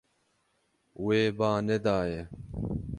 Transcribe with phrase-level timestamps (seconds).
[1.03, 2.21] Wê ba nedaye.